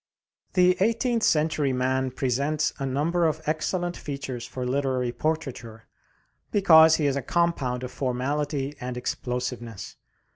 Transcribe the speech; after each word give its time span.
The 0.53 0.75
eighteenth 0.79 1.21
century 1.21 1.73
man 1.73 2.09
presents 2.09 2.73
a 2.79 2.87
number 2.87 3.27
of 3.27 3.39
excellent 3.45 3.95
features 3.95 4.47
for 4.47 4.65
literary 4.65 5.11
portraiture, 5.11 5.87
because 6.51 6.95
he 6.95 7.05
is 7.05 7.15
a 7.15 7.21
compound 7.21 7.83
of 7.83 7.91
formality 7.91 8.75
and 8.81 8.97
explosiveness. 8.97 9.97